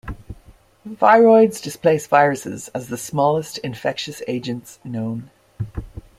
[0.83, 5.29] Viroids displace viruses as the smallest infectious agents known.